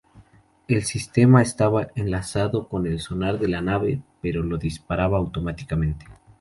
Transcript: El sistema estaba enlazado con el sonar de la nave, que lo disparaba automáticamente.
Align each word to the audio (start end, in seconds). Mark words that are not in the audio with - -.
El 0.67 0.83
sistema 0.83 1.43
estaba 1.43 1.89
enlazado 1.93 2.67
con 2.67 2.87
el 2.87 2.99
sonar 2.99 3.37
de 3.37 3.47
la 3.47 3.61
nave, 3.61 4.01
que 4.23 4.33
lo 4.33 4.57
disparaba 4.57 5.19
automáticamente. 5.19 6.07